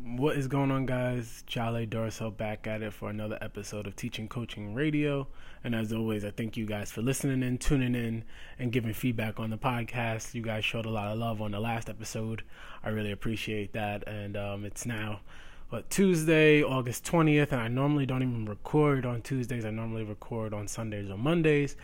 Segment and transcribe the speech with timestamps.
[0.00, 1.42] What is going on, guys?
[1.48, 5.26] Jale Dorso back at it for another episode of Teaching Coaching Radio.
[5.64, 8.22] And as always, I thank you guys for listening in, tuning in,
[8.60, 10.34] and giving feedback on the podcast.
[10.34, 12.44] You guys showed a lot of love on the last episode.
[12.84, 14.06] I really appreciate that.
[14.06, 15.18] And um, it's now
[15.70, 19.64] what Tuesday, August 20th, and I normally don't even record on Tuesdays.
[19.64, 21.76] I normally record on Sundays or Mondays,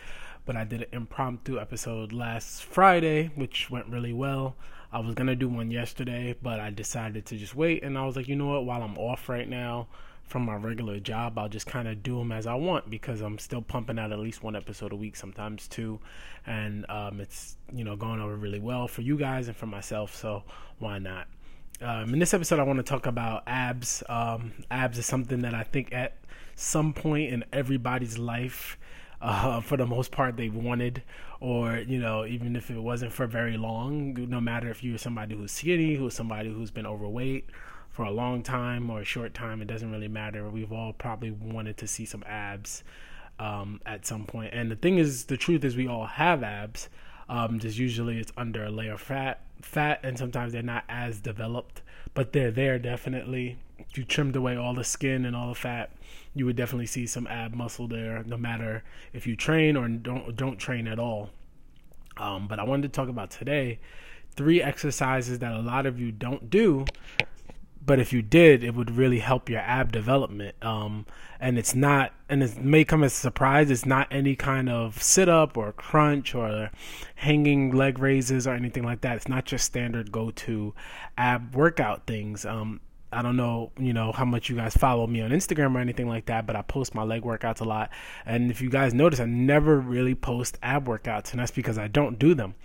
[0.45, 4.55] but I did an impromptu episode last Friday, which went really well.
[4.91, 8.15] I was gonna do one yesterday, but I decided to just wait, and I was
[8.15, 8.65] like, you know what?
[8.65, 9.87] While I'm off right now
[10.23, 13.37] from my regular job, I'll just kind of do them as I want because I'm
[13.37, 15.99] still pumping out at least one episode a week, sometimes two,
[16.45, 20.15] and um, it's you know going over really well for you guys and for myself.
[20.15, 20.43] So
[20.79, 21.27] why not?
[21.81, 24.01] Um, in this episode, I want to talk about abs.
[24.07, 26.15] Um, abs is something that I think at
[26.55, 28.77] some point in everybody's life,
[29.21, 31.03] uh, for the most part, they wanted,
[31.39, 35.35] or you know, even if it wasn't for very long, no matter if you're somebody
[35.35, 37.49] who's skinny, who's somebody who's been overweight
[37.89, 40.49] for a long time or a short time, it doesn't really matter.
[40.49, 42.83] We've all probably wanted to see some abs
[43.39, 44.27] um, at some.
[44.51, 46.89] And the thing is, the truth is, we all have abs.
[47.29, 51.19] Um, just usually it's under a layer of fat, fat, and sometimes they're not as
[51.19, 51.81] developed,
[52.13, 53.57] but they're there definitely.
[53.77, 55.91] If you trimmed away all the skin and all the fat,
[56.33, 58.83] you would definitely see some ab muscle there, no matter
[59.13, 61.29] if you train or don't don't train at all.
[62.17, 63.79] Um, but I wanted to talk about today
[64.31, 66.85] three exercises that a lot of you don't do
[67.85, 70.55] but if you did, it would really help your ab development.
[70.63, 71.05] Um,
[71.39, 73.69] and it's not, and it may come as a surprise.
[73.69, 76.71] It's not any kind of sit up or crunch or
[77.15, 79.17] hanging leg raises or anything like that.
[79.17, 80.73] It's not just standard go to
[81.17, 82.45] ab workout things.
[82.45, 82.79] Um,
[83.15, 86.09] I don't know, you know, how much you guys follow me on Instagram or anything
[86.09, 87.89] like that, but I post my leg workouts a lot.
[88.25, 91.87] And if you guys notice, I never really post ab workouts, and that's because I
[91.87, 92.55] don't do them.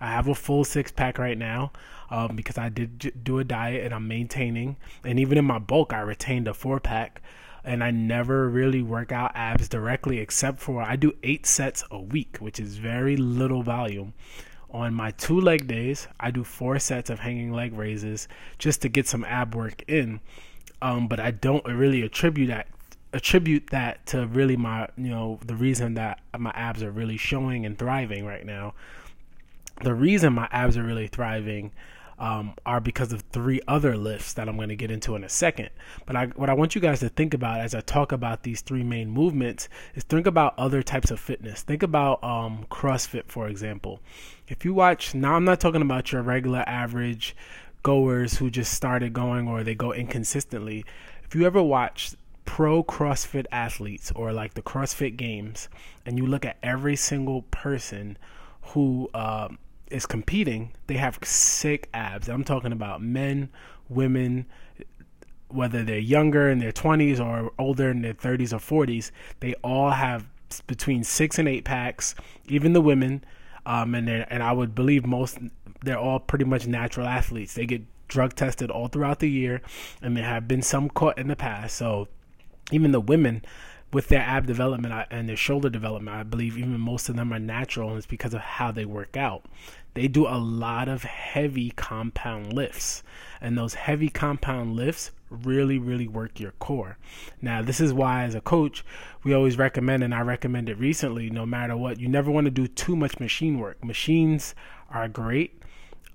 [0.00, 1.72] I have a full six pack right now
[2.10, 4.76] um, because I did do a diet and I'm maintaining.
[5.04, 7.22] And even in my bulk, I retained a four pack.
[7.66, 11.98] And I never really work out abs directly, except for I do eight sets a
[11.98, 14.12] week, which is very little volume
[14.74, 18.26] on my two leg days, I do four sets of hanging leg raises
[18.58, 20.20] just to get some ab work in.
[20.82, 22.66] Um, but I don't really attribute that
[23.12, 27.64] attribute that to really my you know the reason that my abs are really showing
[27.64, 28.74] and thriving right now.
[29.82, 31.70] The reason my abs are really thriving
[32.18, 35.28] um, are because of three other lifts that I'm going to get into in a
[35.28, 35.70] second.
[36.06, 38.60] But I, what I want you guys to think about as I talk about these
[38.60, 41.62] three main movements is think about other types of fitness.
[41.62, 44.00] Think about um, CrossFit, for example.
[44.48, 47.34] If you watch, now I'm not talking about your regular average
[47.82, 50.84] goers who just started going or they go inconsistently.
[51.24, 52.14] If you ever watch
[52.44, 55.68] pro CrossFit athletes or like the CrossFit Games,
[56.04, 58.18] and you look at every single person
[58.68, 59.58] who um,
[59.94, 62.28] is competing, they have sick abs.
[62.28, 63.48] I'm talking about men,
[63.88, 64.46] women,
[65.48, 69.10] whether they're younger in their 20s or older in their 30s or 40s,
[69.40, 70.26] they all have
[70.66, 72.14] between six and eight packs.
[72.48, 73.24] Even the women,
[73.66, 75.38] um, and and I would believe most
[75.82, 77.54] they're all pretty much natural athletes.
[77.54, 79.62] They get drug tested all throughout the year,
[80.02, 81.76] and there have been some caught in the past.
[81.76, 82.08] So
[82.70, 83.44] even the women
[83.94, 87.38] with their ab development and their shoulder development, I believe even most of them are
[87.38, 89.44] natural, and it's because of how they work out.
[89.94, 93.04] They do a lot of heavy compound lifts,
[93.40, 96.98] and those heavy compound lifts really, really work your core.
[97.40, 98.84] Now, this is why, as a coach,
[99.22, 102.50] we always recommend, and I recommend it recently, no matter what, you never want to
[102.50, 103.84] do too much machine work.
[103.84, 104.56] Machines
[104.90, 105.62] are great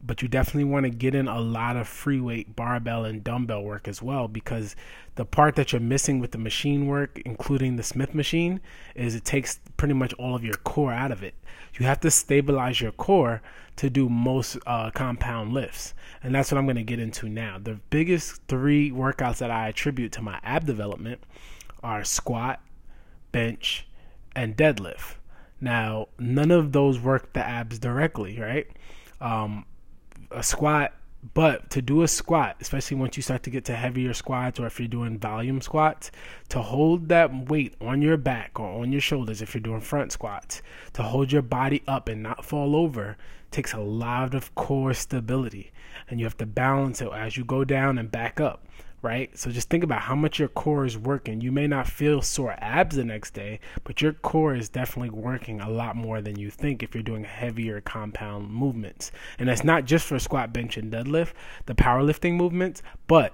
[0.02, 3.64] but you definitely want to get in a lot of free weight barbell and dumbbell
[3.64, 4.76] work as well because
[5.16, 8.60] the part that you're missing with the machine work including the smith machine
[8.96, 11.34] is it takes pretty much all of your core out of it.
[11.78, 13.42] You have to stabilize your core
[13.78, 15.94] to do most uh, compound lifts.
[16.24, 17.58] And that's what i'm going to get into now.
[17.62, 21.24] The biggest three workouts that i attribute to my ab development
[21.84, 22.62] are squat
[23.32, 23.88] bench
[24.36, 25.16] and deadlift.
[25.60, 28.68] Now none of those work the abs directly right?
[29.22, 29.66] Um,
[30.32, 30.94] a squat,
[31.34, 34.66] but to do a squat, especially once you start to get to heavier squats or
[34.66, 36.12] if you're doing volume squats,
[36.50, 40.12] to hold that weight on your back or on your shoulders if you're doing front
[40.12, 40.62] squats,
[40.94, 43.18] to hold your body up and not fall over
[43.52, 45.72] takes a lot of core stability.
[46.10, 48.66] And you have to balance it as you go down and back up
[49.02, 49.38] right?
[49.38, 51.42] So just think about how much your core is working.
[51.42, 55.62] You may not feel sore abs the next day, but your core is definitely working
[55.62, 59.12] a lot more than you think if you're doing heavier compound movements.
[59.38, 61.34] And that's not just for squat, bench, and deadlift,
[61.66, 63.34] the powerlifting movements, but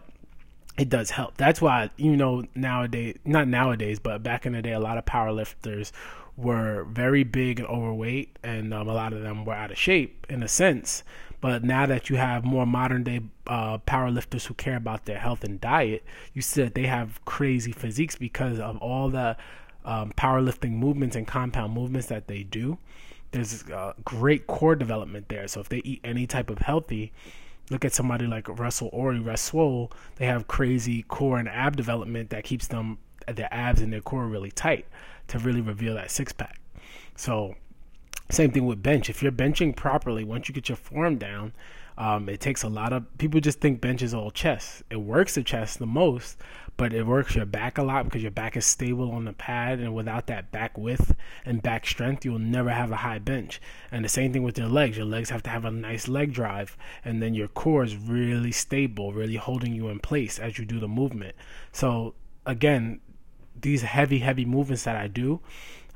[0.77, 1.38] it does help.
[1.38, 5.06] That's why, you know, nowadays, not nowadays, but back in the day, a lot of
[5.06, 5.91] powerlifters
[6.38, 10.27] were very big and overweight, and um, a lot of them were out of shape
[10.29, 11.03] in a sense.
[11.41, 15.43] But now that you have more modern day uh, powerlifters who care about their health
[15.43, 16.03] and diet,
[16.33, 19.37] you see that they have crazy physiques because of all the
[19.83, 22.77] um, powerlifting movements and compound movements that they do.
[23.31, 25.47] There's uh, great core development there.
[25.47, 27.11] So if they eat any type of healthy,
[27.69, 32.29] look at somebody like Russel Orhii, Russ Swole, they have crazy core and ab development
[32.29, 32.97] that keeps them
[33.27, 34.85] their abs and their core really tight
[35.27, 36.59] to really reveal that six pack.
[37.15, 37.55] So
[38.30, 39.10] same thing with bench.
[39.10, 41.54] If you're benching properly, once you get your form down,
[41.98, 44.83] um, it takes a lot of people just think bench is all chest.
[44.89, 46.38] It works the chest the most,
[46.75, 49.80] but it works your back a lot because your back is stable on the pad,
[49.80, 53.62] and without that back width and back strength, you'll never have a high bench.
[53.92, 54.98] And the same thing with your legs.
[54.98, 56.75] Your legs have to have a nice leg drive,
[57.06, 60.80] and then your core is really stable, really holding you in place as you do
[60.80, 61.36] the movement.
[61.71, 63.00] So again,
[63.62, 65.39] these heavy, heavy movements that I do,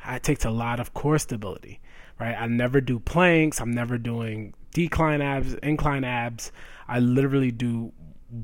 [0.07, 1.80] it takes a lot of core stability
[2.19, 2.36] right?
[2.38, 3.62] I never do planks.
[3.62, 6.51] I'm never doing decline abs, incline abs.
[6.88, 7.94] I literally do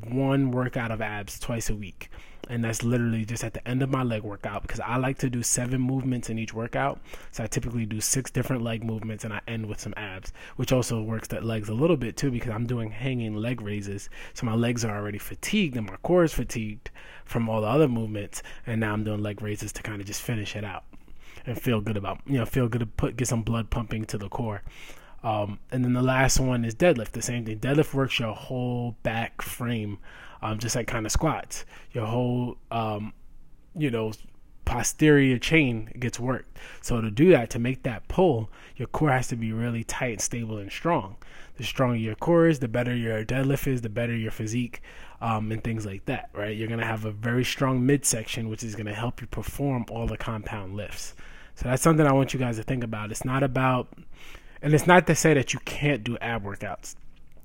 [0.08, 2.10] one workout of abs twice a week.
[2.48, 5.32] And that's literally just at the end of my leg workout because I like to
[5.32, 7.00] do seven movements in each workout.
[7.32, 10.72] So I typically do six different leg movements and I end with some abs, which
[10.72, 14.10] also works the legs a little bit too because I'm doing hanging leg raises.
[14.36, 16.92] So my legs are already fatigued and my core is fatigued
[17.26, 18.44] from all the other movements.
[18.68, 20.84] And now I'm doing leg raises to kind of just finish it out
[21.46, 24.18] and feel good about you know feel good to put get some blood pumping to
[24.18, 24.64] the core.
[25.24, 27.12] Um, and then the last one is deadlift.
[27.12, 27.60] The same thing.
[27.60, 29.98] Deadlift works your whole back frame,
[30.44, 31.66] um, just like kind of squats.
[31.94, 33.14] Your whole um,
[33.76, 34.12] you know
[34.66, 36.58] posterior chain gets worked.
[36.82, 40.22] So to do that, to make that pull, your core has to be really tight,
[40.22, 41.16] stable, and strong.
[41.58, 44.82] The stronger your core is, the better your deadlift is, the better your physique,
[45.22, 46.30] um, and things like that.
[46.34, 46.58] Right?
[46.58, 50.18] You're gonna have a very strong midsection, which is gonna help you perform all the
[50.18, 51.16] compound lifts.
[51.56, 53.12] So that's something I want you guys to think about.
[53.12, 53.88] It's not about,
[54.62, 56.96] and it's not to say that you can't do ab workouts.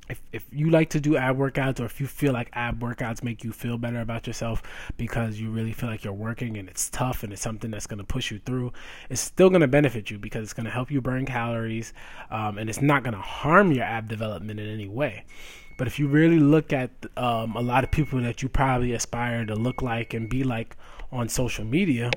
[0.08, 3.22] If, if you like to do ab workouts or if you feel like ab workouts
[3.22, 4.60] make you feel better about yourself
[4.96, 7.98] because you really feel like you're working and it's tough and it's something that's going
[7.98, 8.72] to push you through,
[9.08, 11.92] it's still going to benefit you because it's going to help you burn calories
[12.32, 15.24] um, and it's not going to harm your ab development in any way.
[15.78, 19.46] But if you really look at um, a lot of people that you probably aspire
[19.46, 20.76] to look like and be like
[21.12, 22.10] on social media,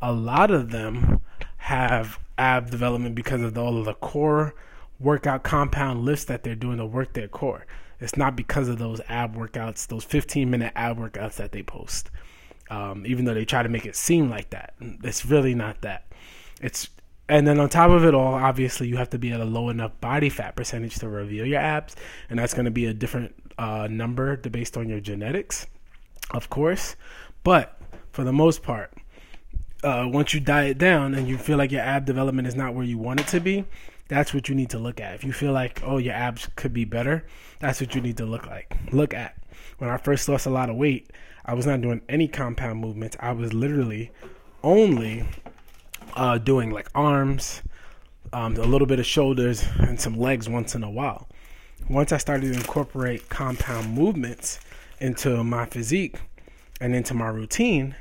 [0.00, 1.20] a lot of them
[1.58, 4.54] have ab development because of all of the core
[4.98, 7.66] workout compound lifts that they're doing to work their core.
[8.00, 12.10] It's not because of those ab workouts, those 15 minute ab workouts that they post.
[12.68, 16.04] Um, even though they try to make it seem like that, it's really not that.
[16.60, 16.88] It's
[17.28, 19.68] and then on top of it all, obviously you have to be at a low
[19.68, 21.96] enough body fat percentage to reveal your abs,
[22.30, 25.66] and that's going to be a different uh, number based on your genetics,
[26.30, 26.94] of course.
[27.42, 27.80] But
[28.12, 28.92] for the most part,
[29.82, 32.84] uh, once you diet down and you feel like your ab development is not where
[32.84, 33.64] you want it to be,
[34.08, 35.14] that's what you need to look at.
[35.14, 37.24] If you feel like, oh, your abs could be better,
[37.58, 38.76] that's what you need to look like.
[38.92, 39.36] Look at.
[39.78, 41.10] When I first lost a lot of weight,
[41.44, 43.16] I was not doing any compound movements.
[43.20, 44.10] I was literally
[44.62, 45.24] only
[46.14, 47.62] uh, doing like arms,
[48.32, 51.28] um, a little bit of shoulders, and some legs once in a while.
[51.88, 54.58] Once I started to incorporate compound movements
[55.00, 56.16] into my physique
[56.80, 57.94] and into my routine,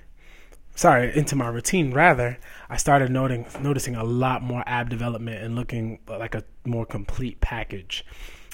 [0.76, 2.38] sorry, into my routine rather,
[2.70, 7.42] I started noting noticing a lot more ab development and looking like a more complete
[7.42, 8.06] package.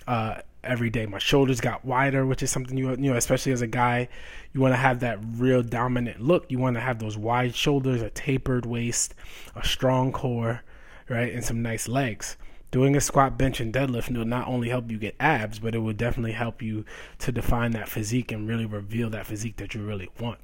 [0.08, 1.06] Uh, every day.
[1.06, 4.08] My shoulders got wider, which is something you you know, especially as a guy,
[4.54, 6.52] you want to have that real dominant look.
[6.52, 9.16] You want to have those wide shoulders, a tapered waist,
[9.56, 10.64] a strong core,
[11.10, 12.38] right, and some nice legs.
[12.70, 15.80] Doing a squat, bench, and deadlift will not only help you get abs, but it
[15.80, 16.86] will definitely help you
[17.20, 20.40] to define that physique and really reveal that physique that you really want.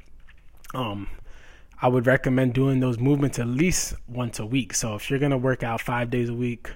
[0.74, 1.08] Um,
[1.80, 4.74] I would recommend doing those movements at least once a week.
[4.74, 6.72] So if you're gonna work out five days a week,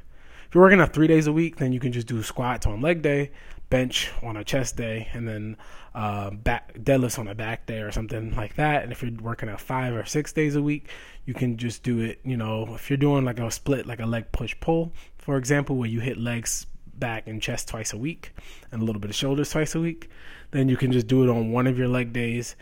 [0.47, 2.81] if you're working out three days a week, then you can just do squats on
[2.81, 3.31] leg day,
[3.69, 5.57] bench on a chest day, and then
[5.95, 8.83] uh, back deadlifts on a back day or something like that.
[8.83, 10.89] And if you're working out five or six days a week,
[11.25, 12.19] you can just do it.
[12.23, 15.77] You know, if you're doing like a split, like a leg push pull, for example,
[15.77, 18.33] where you hit legs, back, and chest twice a week,
[18.71, 20.09] and a little bit of shoulders twice a week,
[20.51, 22.55] then you can just do it on one of your leg days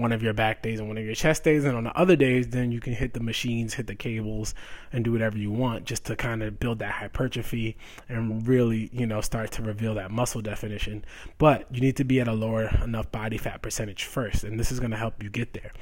[0.00, 2.16] one of your back days and one of your chest days and on the other
[2.16, 4.54] days then you can hit the machines hit the cables
[4.92, 7.76] and do whatever you want just to kind of build that hypertrophy
[8.08, 11.04] and really you know start to reveal that muscle definition.
[11.38, 14.70] But you need to be at a lower enough body fat percentage first and this
[14.70, 15.72] is going to help you get there.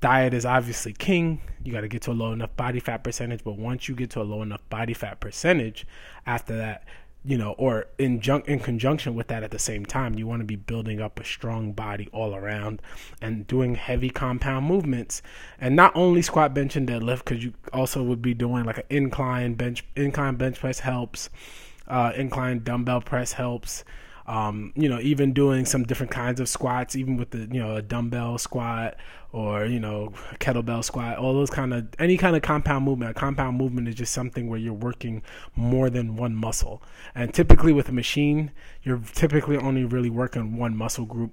[0.00, 1.40] Diet is obviously king.
[1.62, 4.10] You got to get to a low enough body fat percentage but once you get
[4.10, 5.86] to a low enough body fat percentage
[6.26, 6.84] after that
[7.24, 10.40] you know, or in jun- in conjunction with that at the same time, you want
[10.40, 12.82] to be building up a strong body all around
[13.22, 15.22] and doing heavy compound movements,
[15.58, 18.84] and not only squat, bench, and deadlift, because you also would be doing like an
[18.90, 21.30] incline bench, incline bench press helps.
[21.86, 23.84] uh, incline dumbbell press helps.
[24.26, 27.76] Um, you know, even doing some different kinds of squats, even with the you know
[27.76, 28.96] a dumbbell squat
[29.32, 33.10] or you know kettlebell squat, all those kind of any kind of compound movement.
[33.10, 35.22] A compound movement is just something where you're working
[35.56, 36.82] more than one muscle,
[37.14, 38.50] and typically with a machine,
[38.82, 41.32] you're typically only really working one muscle group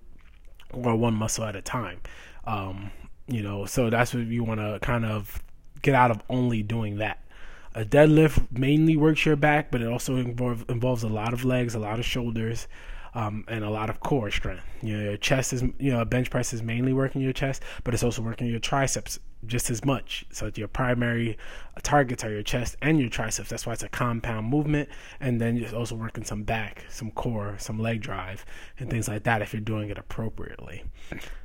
[0.74, 2.02] or one muscle at a time.
[2.46, 2.92] Um,
[3.28, 5.42] you know, so that's what you want to kind of
[5.82, 7.24] get out of only doing that.
[7.74, 11.74] A deadlift mainly works your back, but it also involve, involves a lot of legs,
[11.74, 12.68] a lot of shoulders,
[13.14, 14.64] um, and a lot of core strength.
[14.82, 17.94] You know, your chest is, you know, bench press is mainly working your chest, but
[17.94, 20.26] it's also working your triceps just as much.
[20.32, 21.38] So your primary
[21.84, 23.50] targets are your chest and your triceps.
[23.50, 24.90] That's why it's a compound movement.
[25.20, 28.46] And then you're also working some back, some core, some leg drive,
[28.78, 30.84] and things like that if you're doing it appropriately.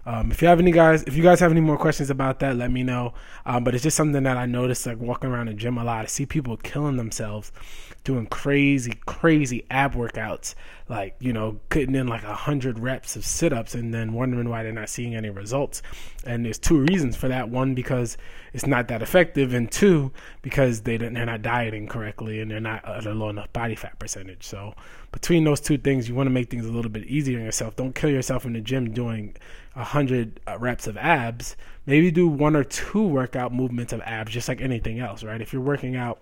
[0.05, 2.57] Um, if you have any guys, if you guys have any more questions about that,
[2.57, 3.15] let me know.
[3.45, 6.05] Um, but it's just something that I noticed, like walking around the gym a lot.
[6.05, 7.50] I see people killing themselves
[8.05, 10.55] doing crazy, crazy ab workouts,
[10.88, 14.62] like you know, putting in like a hundred reps of sit-ups, and then wondering why
[14.62, 15.83] they're not seeing any results.
[16.25, 17.49] And there's two reasons for that.
[17.49, 17.86] One, because
[18.52, 20.12] it's not that effective, and two,
[20.43, 23.75] because they didn't, they're not dieting correctly and they're not at a low enough body
[23.75, 24.45] fat percentage.
[24.45, 24.75] So
[25.12, 27.76] between those two things, you want to make things a little bit easier on yourself.
[27.76, 29.35] Don't kill yourself in the gym doing
[29.75, 31.57] hundred uh, reps of abs.
[31.85, 35.40] Maybe do one or two workout movements of abs, just like anything else, right?
[35.40, 36.21] If you're working out,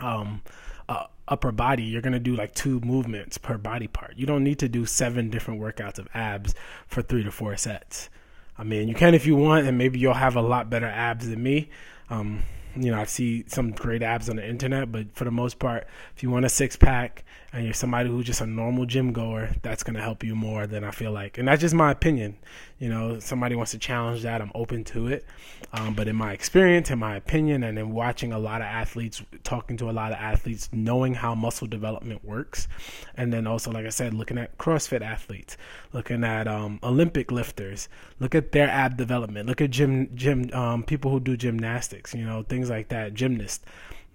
[0.00, 0.42] um,
[0.88, 4.14] uh, upper body, you're going to do like two movements per body part.
[4.16, 6.54] You don't need to do seven different workouts of abs
[6.86, 8.08] for three to four sets.
[8.58, 11.28] I mean, you can if you want, and maybe you'll have a lot better abs
[11.28, 11.68] than me.
[12.08, 12.42] Um,
[12.74, 15.86] you know, I see some great abs on the internet, but for the most part,
[16.14, 19.50] if you want a six pack and you're somebody who's just a normal gym goer,
[19.62, 21.38] that's going to help you more than I feel like.
[21.38, 22.36] And that's just my opinion.
[22.78, 25.24] You know, somebody wants to challenge that, I'm open to it.
[25.72, 29.22] Um, but in my experience, in my opinion, and in watching a lot of athletes,
[29.44, 32.68] talking to a lot of athletes, knowing how muscle development works,
[33.16, 35.56] and then also, like I said, looking at CrossFit athletes,
[35.92, 37.88] looking at um, Olympic lifters,
[38.20, 42.24] look at their ab development, look at gym gym um, people who do gymnastics, you
[42.24, 43.64] know, things like that, gymnasts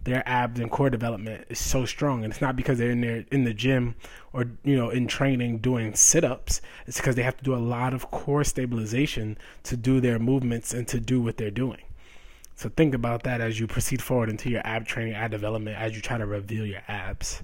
[0.03, 2.23] their abs and core development is so strong.
[2.23, 3.95] And it's not because they're in there in the gym
[4.33, 6.61] or you know in training doing sit-ups.
[6.87, 10.73] It's because they have to do a lot of core stabilization to do their movements
[10.73, 11.81] and to do what they're doing.
[12.55, 15.95] So think about that as you proceed forward into your ab training ab development as
[15.95, 17.43] you try to reveal your abs.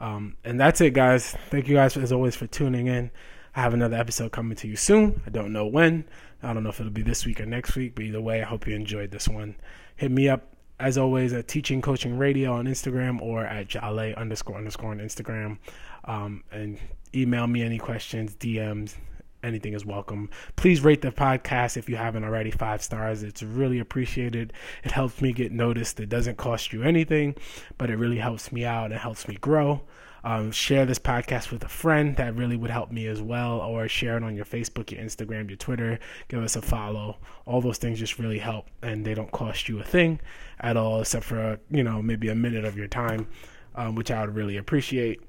[0.00, 1.32] Um, and that's it guys.
[1.50, 3.10] Thank you guys as always for tuning in.
[3.54, 5.22] I have another episode coming to you soon.
[5.26, 6.04] I don't know when.
[6.42, 8.44] I don't know if it'll be this week or next week but either way i
[8.44, 9.56] hope you enjoyed this one.
[9.96, 14.56] Hit me up as always, at Teaching Coaching Radio on Instagram or at Jale underscore
[14.56, 15.58] underscore on Instagram.
[16.04, 16.78] Um, and
[17.14, 18.94] email me any questions, DMs,
[19.42, 20.28] anything is welcome.
[20.56, 23.22] Please rate the podcast if you haven't already, five stars.
[23.22, 24.52] It's really appreciated.
[24.84, 25.98] It helps me get noticed.
[25.98, 27.36] It doesn't cost you anything,
[27.78, 29.82] but it really helps me out and helps me grow.
[30.26, 32.16] Um, share this podcast with a friend.
[32.16, 33.60] That really would help me as well.
[33.60, 36.00] Or share it on your Facebook, your Instagram, your Twitter.
[36.26, 37.18] Give us a follow.
[37.44, 40.18] All those things just really help, and they don't cost you a thing
[40.58, 43.28] at all, except for you know maybe a minute of your time,
[43.76, 45.20] um, which I would really appreciate.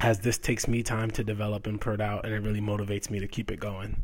[0.00, 3.20] As this takes me time to develop and put out, and it really motivates me
[3.20, 4.02] to keep it going.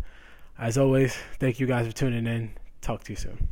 [0.57, 2.53] As always, thank you guys for tuning in.
[2.83, 3.51] Talk to you soon.